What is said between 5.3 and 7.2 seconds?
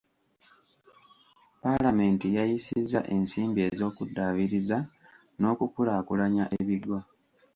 n’okukulaakulanya ebigo.